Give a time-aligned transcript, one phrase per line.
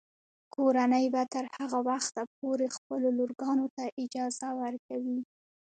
[0.55, 5.19] کورنۍ به تر هغه وخته پورې خپلو لورګانو ته اجازه ورکوي.